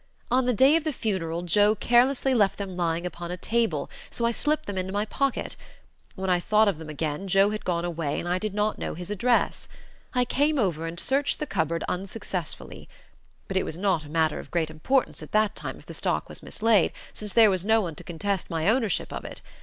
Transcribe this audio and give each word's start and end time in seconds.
"On 0.31 0.47
the 0.47 0.53
day 0.55 0.75
of 0.75 0.83
the 0.83 0.91
funeral 0.93 1.43
Joe 1.43 1.75
carelessly 1.75 2.33
left 2.33 2.57
them 2.57 2.75
lying 2.75 3.05
upon 3.05 3.29
a 3.29 3.37
table, 3.37 3.87
so 4.09 4.25
I 4.25 4.31
slipped 4.31 4.65
them 4.65 4.75
into 4.79 4.91
my 4.91 5.05
pocket. 5.05 5.55
When 6.15 6.27
I 6.27 6.39
thought 6.39 6.67
of 6.67 6.79
them 6.79 6.89
again 6.89 7.27
Joe 7.27 7.51
had 7.51 7.63
gone 7.63 7.85
away 7.85 8.17
and 8.19 8.27
I 8.27 8.39
did 8.39 8.55
not 8.55 8.79
know 8.79 8.95
his 8.95 9.11
address. 9.11 9.67
I 10.15 10.25
came 10.25 10.57
over 10.57 10.87
and 10.87 10.99
searched 10.99 11.37
the 11.37 11.45
cupboard 11.45 11.83
unsuccessfully. 11.87 12.89
But 13.47 13.57
it 13.57 13.63
was 13.63 13.77
not 13.77 14.03
a 14.03 14.09
matter 14.09 14.39
of 14.39 14.49
great 14.49 14.71
importance 14.71 15.21
at 15.21 15.33
that 15.33 15.55
time 15.55 15.77
if 15.77 15.85
the 15.85 15.93
stock 15.93 16.27
was 16.29 16.41
mislaid, 16.41 16.93
since 17.13 17.33
there 17.33 17.51
was 17.51 17.63
no 17.63 17.79
one 17.81 17.93
to 17.93 18.03
contest 18.03 18.49
my 18.49 18.67
ownership 18.67 19.13
of 19.13 19.23
it. 19.23 19.41